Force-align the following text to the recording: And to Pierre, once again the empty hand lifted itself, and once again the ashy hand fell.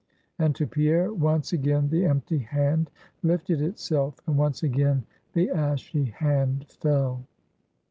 And 0.39 0.55
to 0.55 0.65
Pierre, 0.65 1.13
once 1.13 1.53
again 1.53 1.89
the 1.89 2.05
empty 2.05 2.39
hand 2.39 2.89
lifted 3.21 3.61
itself, 3.61 4.19
and 4.25 4.35
once 4.35 4.63
again 4.63 5.03
the 5.33 5.51
ashy 5.51 6.05
hand 6.05 6.65
fell. 6.69 7.23